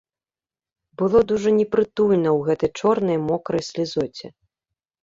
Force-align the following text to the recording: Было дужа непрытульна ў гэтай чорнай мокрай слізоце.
Было 1.01 1.21
дужа 1.31 1.49
непрытульна 1.59 2.29
ў 2.37 2.49
гэтай 2.49 2.71
чорнай 2.83 3.17
мокрай 3.31 3.63
слізоце. 3.71 4.27